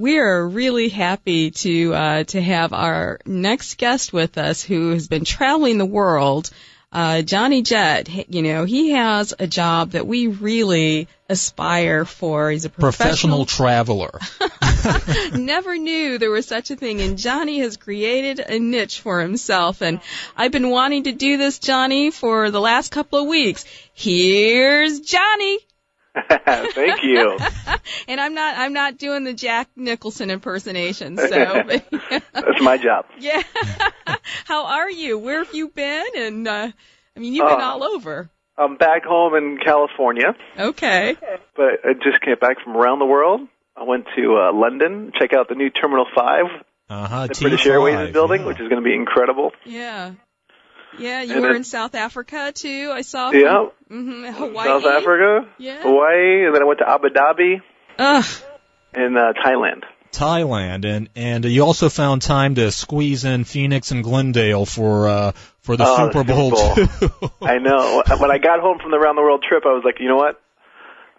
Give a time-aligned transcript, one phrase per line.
[0.00, 5.08] We are really happy to uh, to have our next guest with us, who has
[5.08, 6.48] been traveling the world.
[6.90, 12.50] Uh, Johnny Jet, you know, he has a job that we really aspire for.
[12.50, 14.18] He's a professional, professional traveler.
[15.38, 19.82] Never knew there was such a thing, and Johnny has created a niche for himself.
[19.82, 20.00] And
[20.34, 23.66] I've been wanting to do this, Johnny, for the last couple of weeks.
[23.92, 25.58] Here's Johnny.
[26.74, 27.38] Thank you.
[28.08, 31.84] and I'm not I'm not doing the Jack Nicholson impersonation, so but,
[32.32, 33.06] That's my job.
[33.18, 33.42] yeah.
[34.44, 35.18] How are you?
[35.18, 36.04] Where have you been?
[36.16, 36.70] And uh
[37.16, 38.30] I mean you've been Uh, all over.
[38.58, 41.16] I'm back home in California, Okay.
[41.56, 43.40] but I just came back from around the world.
[43.74, 46.44] I went to uh, London, check out the new Terminal 5
[46.90, 47.26] Uh-huh.
[47.28, 48.46] that British Airways building, yeah.
[48.48, 49.52] which is going to be incredible.
[49.64, 50.12] Yeah.
[50.98, 52.90] Yeah, you And were then- in South Africa too.
[52.92, 53.30] I saw.
[53.30, 53.66] Yeah.
[53.88, 54.66] hmm Hawaii.
[54.66, 55.82] South Africa, Yeah.
[55.82, 57.62] Hawaii, and then I went to Abu Dhabi
[57.98, 58.24] Ugh.
[58.94, 59.82] and uh, Thailand.
[60.12, 65.32] Thailand, and and you also found time to squeeze in Phoenix and Glendale for uh
[65.62, 66.56] for the Oh, Super Bowl.
[66.56, 67.30] Super too.
[67.42, 68.02] I know.
[68.18, 70.16] When I got home from the round the world trip, I was like, you know
[70.16, 70.40] what?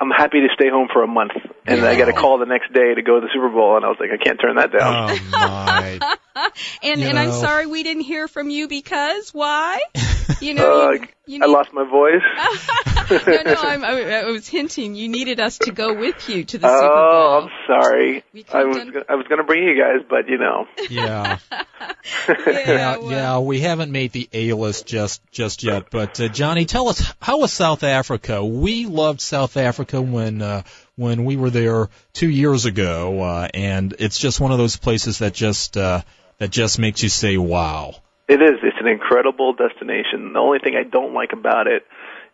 [0.00, 1.30] I'm happy to stay home for a month.
[1.64, 3.84] And I got a call the next day to go to the Super Bowl, and
[3.84, 5.10] I was like, I can't turn that down.
[5.12, 6.16] oh my!
[6.82, 9.80] And You and I'm sorry we didn't hear from you because why?
[10.40, 12.22] You know, Uh, you, you I lost my voice.
[13.26, 16.58] no, no, I'm, I, I was hinting you needed us to go with you to
[16.58, 16.90] the Super Bowl.
[16.92, 17.42] Oh, Bowl.
[17.42, 18.24] I'm sorry.
[18.52, 20.66] I was done- gonna, I was going to bring you guys, but you know.
[20.90, 23.38] Yeah, yeah, yeah, well, yeah.
[23.40, 27.38] We haven't made the A list just just yet, but uh, Johnny, tell us how
[27.38, 28.44] was South Africa?
[28.44, 30.62] We loved South Africa when uh,
[30.96, 35.18] when we were there two years ago, uh, and it's just one of those places
[35.18, 36.02] that just uh,
[36.42, 37.94] that just makes you say, "Wow."
[38.28, 38.58] It is.
[38.62, 40.32] It's an incredible destination.
[40.32, 41.84] The only thing I don't like about it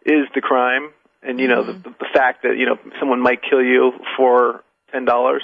[0.07, 0.91] is the crime,
[1.23, 1.91] and you know the, mm-hmm.
[1.91, 5.43] the fact that you know someone might kill you for ten dollars.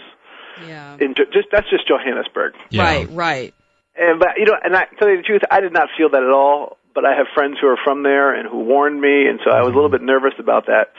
[0.66, 0.96] yeah.
[0.98, 2.54] In just that's just Johannesburg.
[2.70, 2.82] Yeah.
[2.82, 3.54] Right, right.
[3.96, 6.22] And but you know, and I tell you the truth, I did not feel that
[6.22, 6.78] at all.
[6.94, 9.58] But I have friends who are from there and who warned me, and so I
[9.58, 9.76] was a mm-hmm.
[9.76, 10.94] little bit nervous about that.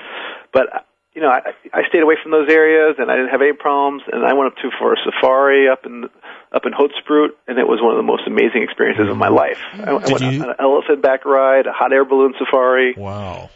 [0.51, 0.67] But
[1.15, 4.03] you know, I, I stayed away from those areas, and I didn't have any problems.
[4.11, 6.09] And I went up to for a safari up in
[6.51, 9.59] up in Hoedspruit, and it was one of the most amazing experiences of my life.
[9.73, 12.93] I, I went you- on an elephant back ride, a hot air balloon safari.
[12.97, 13.49] Wow.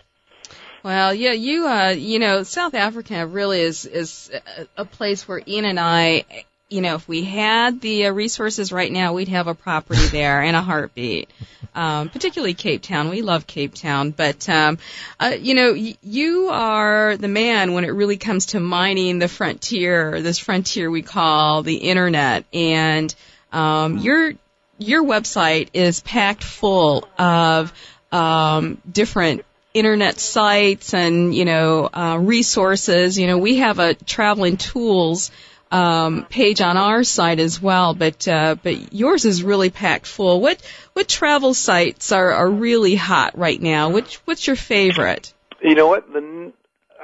[0.84, 5.42] Well, yeah, you, uh, you know, South Africa really is is a, a place where
[5.46, 6.24] Ian and I,
[6.70, 10.42] you know, if we had the uh, resources right now, we'd have a property there
[10.42, 11.30] in a heartbeat.
[11.76, 13.10] Um, particularly Cape Town.
[13.10, 14.80] We love Cape Town, but um,
[15.20, 19.28] uh, you know, y- you are the man when it really comes to mining the
[19.28, 23.14] frontier, this frontier we call the internet, and
[23.54, 24.34] um, your
[24.78, 27.72] your website is packed full of
[28.12, 33.18] um, different internet sites and you know uh, resources.
[33.20, 35.32] You know, we have a traveling tools
[35.72, 40.42] um, page on our site as well, but uh, but yours is really packed full.
[40.42, 40.62] What
[40.94, 43.90] what travel sites are, are really hot right now?
[43.90, 45.34] Which what's your favorite?
[45.62, 46.12] You know what?
[46.12, 46.54] The,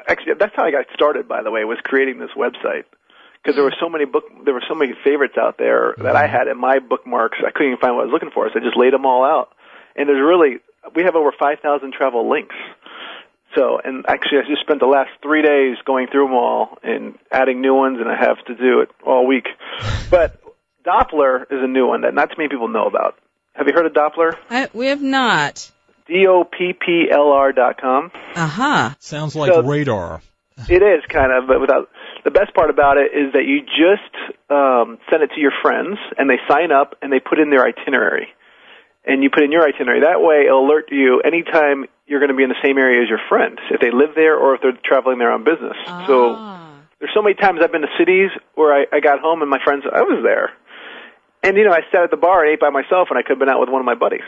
[0.08, 1.28] actually, that's how I got started.
[1.28, 2.86] By the way, was creating this website
[3.46, 6.26] because there were so many book, there were so many favorites out there that I
[6.26, 7.38] had in my bookmarks.
[7.46, 9.24] I couldn't even find what I was looking for, so I just laid them all
[9.24, 9.50] out.
[9.96, 10.58] And there's really,
[10.96, 12.56] we have over 5,000 travel links.
[13.55, 17.17] So, and actually, I just spent the last three days going through them all and
[17.31, 19.47] adding new ones, and I have to do it all week.
[20.11, 20.41] But
[20.85, 23.17] Dopplr is a new one that not too many people know about.
[23.53, 24.35] Have you heard of Dopplr?
[24.49, 25.71] I, we have not.
[26.07, 28.11] D O P P L R dot com.
[28.35, 28.89] Uh huh.
[28.99, 30.22] Sounds like So- radar.
[30.69, 31.89] It is kind of, but without
[32.23, 34.16] the best part about it is that you just
[34.49, 37.66] um, send it to your friends, and they sign up and they put in their
[37.66, 38.27] itinerary,
[39.07, 40.01] and you put in your itinerary.
[40.01, 43.09] That way, it'll alert you anytime you're going to be in the same area as
[43.09, 45.77] your friends, if they live there or if they're traveling there on business.
[46.07, 46.81] So Ah.
[46.99, 49.59] there's so many times I've been to cities where I, I got home and my
[49.63, 50.51] friends, I was there,
[51.43, 53.38] and you know I sat at the bar and ate by myself, and I could
[53.38, 54.25] have been out with one of my buddies.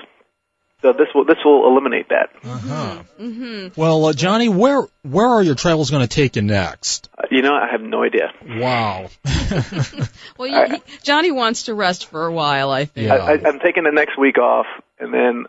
[0.83, 2.29] So this will this will eliminate that.
[2.43, 3.01] Uh-huh.
[3.19, 3.79] Mm-hmm.
[3.81, 7.09] Well, uh, Johnny, where where are your travels going to take you next?
[7.17, 8.31] Uh, You know, I have no idea.
[8.47, 9.09] Wow.
[10.38, 12.69] Well, you, he, Johnny wants to rest for a while.
[12.69, 13.07] I think.
[13.07, 13.15] Yeah.
[13.15, 14.68] I, I, I'm taking the next week off,
[15.00, 15.45] and then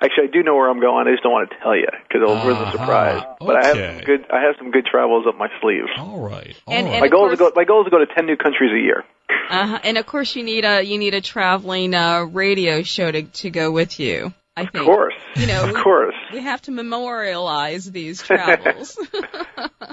[0.00, 1.08] actually I do know where I'm going.
[1.08, 2.72] I just don't want to tell you because it'll ruin the Uh-huh.
[2.72, 3.22] surprise.
[3.40, 4.26] But I have some good.
[4.30, 5.86] I have some good travels up my sleeve.
[5.98, 6.54] All right.
[6.68, 6.92] All And- right.
[6.94, 7.52] and- My of goal is to go.
[7.56, 9.02] My goal is to go to ten new countries a year.
[9.50, 9.78] Uh-huh.
[9.82, 13.50] And of course, you need a you need a traveling uh, radio show to to
[13.50, 14.32] go with you.
[14.58, 14.76] I think.
[14.76, 16.14] Of course, You know, of we- course.
[16.32, 18.98] We have to memorialize these travels.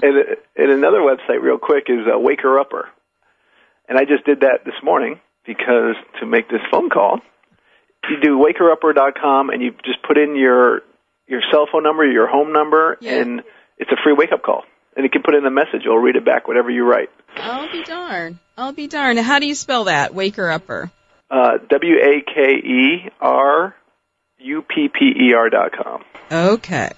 [0.02, 0.14] And,
[0.56, 2.88] and another website, real quick, is uh, Waker Upper,
[3.88, 7.20] and I just did that this morning because to make this phone call,
[8.10, 10.82] you do wakerupper.com and you just put in your
[11.28, 13.20] your cell phone number, your home number, Yeah.
[13.22, 13.42] and
[13.78, 14.64] it's a free wake up call.
[14.96, 15.82] and you can put in a message.
[15.86, 17.08] I'll read it back, whatever you write.
[17.36, 18.38] I'll be darned.
[18.56, 19.18] I'll be darned.
[19.18, 20.14] How do you spell that?
[20.14, 20.90] Waker upper.
[21.30, 23.74] Uh, W A K E R
[24.38, 26.04] U P P E R dot com.
[26.30, 26.92] Okay.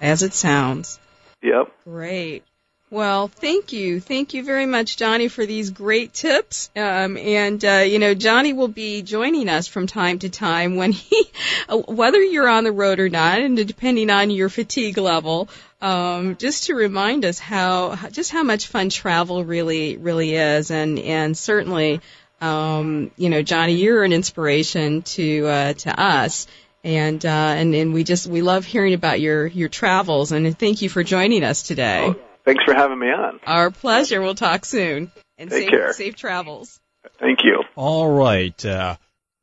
[0.00, 0.98] As it sounds.
[1.42, 1.72] Yep.
[1.84, 2.44] Great.
[2.92, 4.00] Well, thank you.
[4.00, 6.68] Thank you very much, Johnny, for these great tips.
[6.76, 10.92] Um, and, uh, you know, Johnny will be joining us from time to time when
[10.92, 11.24] he,
[11.88, 15.48] whether you're on the road or not, and depending on your fatigue level,
[15.80, 20.70] um, just to remind us how, just how much fun travel really, really is.
[20.70, 22.02] And, and certainly,
[22.42, 26.46] um, you know, Johnny, you're an inspiration to, uh, to us
[26.84, 30.82] and uh, and and we just we love hearing about your your travels and thank
[30.82, 32.06] you for joining us today.
[32.06, 33.40] Oh, thanks for having me on.
[33.46, 34.20] Our pleasure.
[34.20, 35.12] We'll talk soon.
[35.38, 35.92] And Take safe, care.
[35.92, 36.80] safe travels.
[37.18, 37.62] Thank you.
[37.74, 38.64] All right.
[38.64, 38.96] Uh,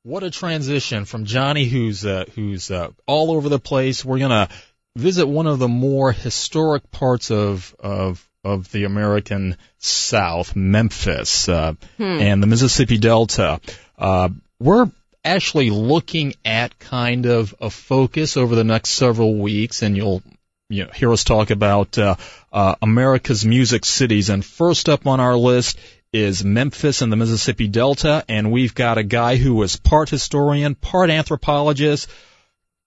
[0.03, 4.03] what a transition from Johnny, who's uh, who's uh, all over the place.
[4.03, 4.49] We're gonna
[4.95, 11.73] visit one of the more historic parts of of of the American South, Memphis, uh,
[11.97, 12.03] Hmm.
[12.03, 13.59] and the Mississippi Delta.
[13.97, 14.89] Uh, we're
[15.25, 20.23] actually looking at kind of a focus over the next several weeks, and you'll
[20.69, 22.15] you know, hear us talk about uh,
[22.53, 24.29] uh, America's music cities.
[24.29, 25.77] And first up on our list
[26.13, 30.75] is Memphis and the Mississippi Delta, and we've got a guy who is part historian,
[30.75, 32.07] part anthropologist,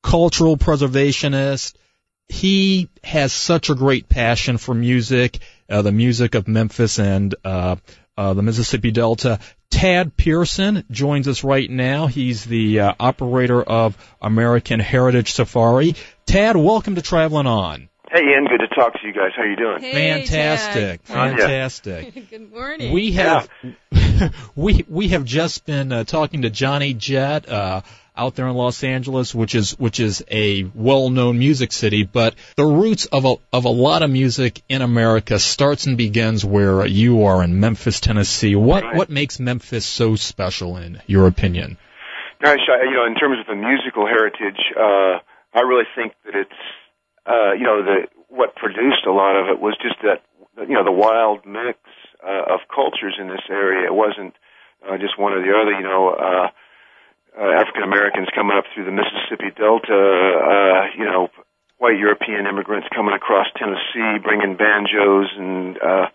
[0.02, 1.74] cultural preservationist.
[2.28, 5.38] He has such a great passion for music,
[5.68, 7.76] uh, the music of Memphis and uh,
[8.16, 9.38] uh, the Mississippi Delta.
[9.70, 12.06] Tad Pierson joins us right now.
[12.06, 15.94] He's the uh, operator of American Heritage Safari.
[16.26, 17.88] Tad, welcome to Traveling On.
[18.10, 18.44] Hey, Ian.
[18.44, 19.30] Good to talk to you guys.
[19.34, 19.80] How are you doing?
[19.80, 21.16] Hey, Fantastic, Ted.
[21.16, 22.28] fantastic.
[22.30, 22.92] Good morning.
[22.92, 23.48] We have
[24.54, 27.80] we we have just been uh, talking to Johnny Jet uh,
[28.16, 32.02] out there in Los Angeles, which is which is a well-known music city.
[32.04, 36.44] But the roots of a of a lot of music in America starts and begins
[36.44, 38.54] where you are in Memphis, Tennessee.
[38.54, 38.96] What Right.
[38.96, 41.78] what makes Memphis so special, in your opinion?
[42.42, 45.20] Gosh, I, you know, in terms of the musical heritage, uh,
[45.54, 46.60] I really think that it's,
[47.24, 50.22] uh, you know, the what produced a lot of it was just that,
[50.66, 51.78] you know, the wild mix
[52.24, 53.86] uh, of cultures in this area.
[53.86, 54.34] It wasn't
[54.82, 55.72] uh, just one or the other.
[55.72, 56.48] You know, uh,
[57.42, 61.26] uh, African Americans coming up through the Mississippi Delta, uh, you know,
[61.82, 66.06] white European immigrants coming across Tennessee, bringing banjos and uh,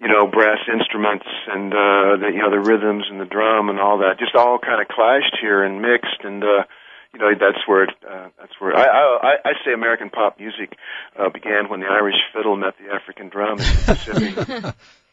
[0.00, 3.80] you know, brass instruments and uh the you know the rhythms and the drum and
[3.80, 6.68] all that just all kind of clashed here and mixed and uh
[7.14, 10.76] you know that's where it, uh, that's where I, I I say American pop music
[11.18, 14.68] uh, began when the Irish fiddle met the African drum in Mississippi.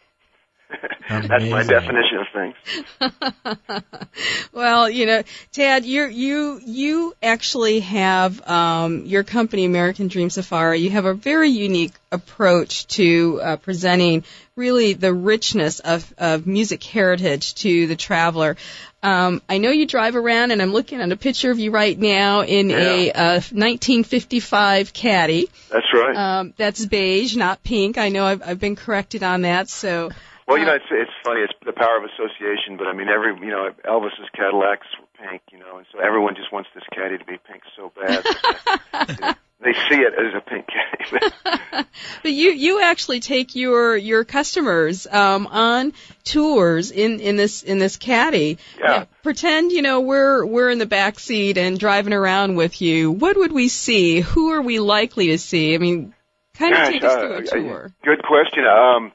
[1.09, 3.83] that's my definition of things.
[4.53, 10.79] well, you know, Tad, you you you actually have um, your company, American Dream Safari.
[10.79, 14.23] You have a very unique approach to uh, presenting
[14.55, 18.55] really the richness of, of music heritage to the traveler.
[19.01, 21.97] Um, I know you drive around, and I'm looking at a picture of you right
[21.97, 25.49] now in a uh, 1955 Caddy.
[25.69, 26.15] That's right.
[26.15, 27.97] Um, that's beige, not pink.
[27.97, 29.69] I know I've, I've been corrected on that.
[29.69, 30.11] So,
[30.53, 31.41] well, you know, it's it's funny.
[31.41, 35.41] It's the power of association, but I mean, every you know, Elvis's Cadillacs were pink,
[35.51, 38.23] you know, and so everyone just wants this caddy to be pink so bad.
[39.63, 41.33] they see it as a pink caddy.
[42.21, 47.79] but you you actually take your your customers um, on tours in in this in
[47.79, 48.59] this caddy.
[48.77, 48.85] Yeah.
[48.85, 53.11] Now, pretend you know we're we're in the back seat and driving around with you.
[53.11, 54.19] What would we see?
[54.19, 55.73] Who are we likely to see?
[55.73, 56.13] I mean,
[56.53, 57.91] kind of Gosh, take us uh, through a uh, tour.
[58.03, 58.65] Good question.
[58.65, 59.13] Um,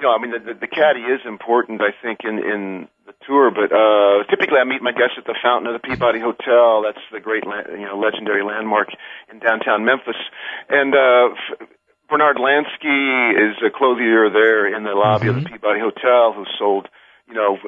[0.00, 3.12] you know, I mean, the, the, the caddy is important, I think, in in the
[3.28, 3.52] tour.
[3.52, 6.80] But uh, typically, I meet my guests at the Fountain of the Peabody Hotel.
[6.80, 8.88] That's the great, you know, legendary landmark
[9.30, 10.16] in downtown Memphis.
[10.72, 11.68] And uh, f-
[12.08, 16.88] Bernard Lansky is a clothier there in the lobby of the Peabody Hotel, who sold,
[17.28, 17.58] you know,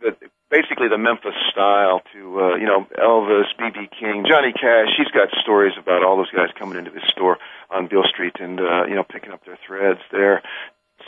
[0.00, 0.12] the,
[0.50, 3.88] basically the Memphis style to uh, you know Elvis, B.B.
[3.98, 4.92] King, Johnny Cash.
[4.96, 7.38] He's got stories about all those guys coming into his store
[7.70, 10.42] on Beale Street and uh, you know picking up their threads there,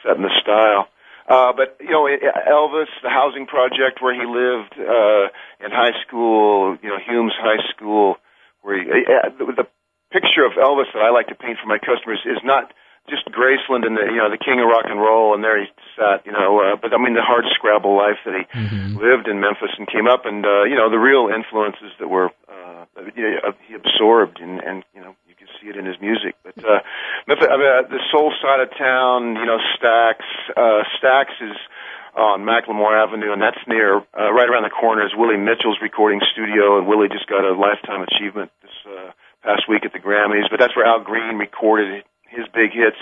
[0.03, 0.89] setting the style.
[1.29, 5.31] Uh, but you know Elvis, the housing project where he lived uh,
[5.65, 8.17] in high school, you know Humes High School,
[8.63, 9.67] where he, uh, the, the
[10.11, 12.73] picture of Elvis that I like to paint for my customers is not
[13.09, 15.67] just Graceland and the you know the king of rock and roll, and there he
[15.95, 16.59] sat, you know.
[16.59, 18.97] Uh, but I mean the hard scrabble life that he Mhm.
[18.99, 22.31] lived in Memphis and came up, and uh, you know the real influences that were
[22.51, 25.15] uh, you know, he absorbed, and and you know
[25.61, 26.35] see it in his music.
[26.43, 26.81] But uh,
[27.29, 30.25] Memphis, I mean, uh, the soul side of town, you know, Stax,
[30.57, 31.57] uh, Stax is
[32.15, 36.21] on McLemore Avenue, and that's near uh, right around the corner is Willie Mitchell's recording
[36.33, 39.13] studio, and Willie just got a lifetime achievement this uh,
[39.43, 40.51] past week at the Grammys.
[40.51, 42.99] But that's where Al Green recorded his big hits.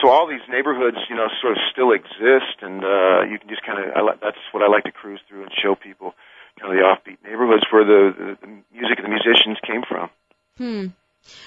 [0.00, 3.64] So all these neighborhoods, you know, sort of still exist, and uh, you can just
[3.64, 3.92] kind of.
[3.96, 6.14] I li- that's what I like to cruise through and show people,
[6.60, 10.08] kind of the offbeat neighborhoods where the, the, the music and the musicians came from.
[10.56, 10.86] Hmm.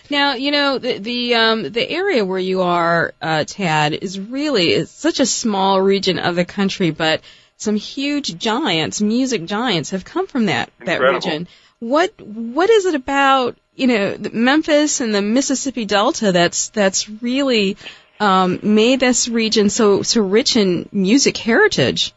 [0.10, 4.70] Now you know the the um, the area where you are, uh, Tad, is really
[4.70, 7.22] it's such a small region of the country, but
[7.58, 11.48] some huge giants, music giants, have come from that that region.
[11.80, 17.78] What what is it about you know Memphis and the Mississippi Delta that's that's really
[18.20, 22.14] um, made this region so so rich in music heritage?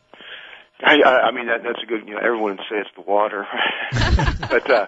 [0.85, 2.09] I, I, mean, that, that's a good.
[2.09, 3.47] You know, everyone would say it's the water,
[4.51, 4.71] but.
[4.71, 4.87] uh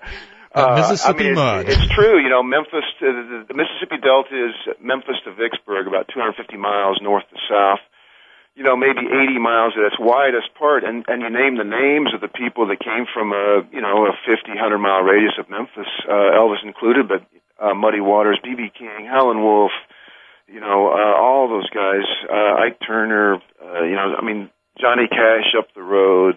[0.54, 1.68] Uh, uh, Mississippi I mean, mud.
[1.68, 2.22] It's, it's true.
[2.22, 7.00] You know, Memphis, to, the, the Mississippi Delta is Memphis to Vicksburg, about 250 miles
[7.02, 7.82] north to south.
[8.54, 12.14] You know, maybe 80 miles at its widest part, and and you name the names
[12.14, 15.50] of the people that came from a you know a 50, 100 mile radius of
[15.50, 17.26] Memphis, uh, Elvis included, but
[17.58, 18.70] uh, Muddy Waters, B.B.
[18.78, 19.72] King, Howlin' Wolf,
[20.46, 25.08] you know, uh, all those guys, uh, Ike Turner, uh, you know, I mean, Johnny
[25.08, 26.36] Cash up the road,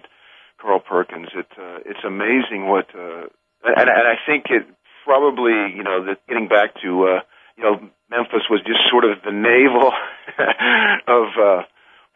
[0.61, 1.29] Carl Perkins.
[1.35, 3.27] It uh, it's amazing what, uh,
[3.63, 4.67] and and I think it
[5.05, 7.19] probably, you know, that getting back to, uh,
[7.57, 9.91] you know, Memphis was just sort of the navel
[11.07, 11.27] of.
[11.37, 11.63] uh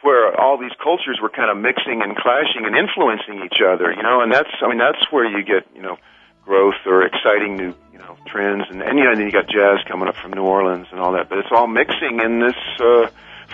[0.01, 4.01] where all these cultures were kind of mixing and clashing and influencing each other, you
[4.01, 5.97] know, and that's, I mean, that's where you get, you know,
[6.43, 9.47] growth or exciting new, you know, trends, and, and you know, and then you got
[9.47, 12.57] jazz coming up from New Orleans and all that, but it's all mixing in this
[12.79, 13.07] uh,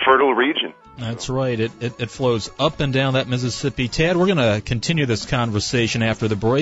[0.04, 0.72] fertile region.
[0.98, 1.58] That's right.
[1.58, 3.86] It, it it flows up and down that Mississippi.
[3.86, 6.56] Tad, we're going to continue this conversation after the break.